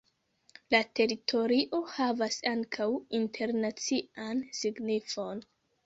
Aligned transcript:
La 0.73 0.79
teritorio 0.99 1.83
havas 1.97 2.39
ankaŭ 2.55 2.89
internacian 3.21 4.47
signifon. 4.65 5.51